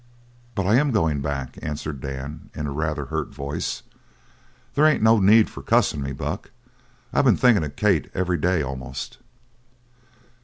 [0.55, 3.83] "But I am goin' back," answered Dan, in a rather hurt voice.
[4.73, 6.49] "They ain't no need for cussin' me, Buck.
[7.13, 9.19] I been thinkin' of Kate, every day, almost."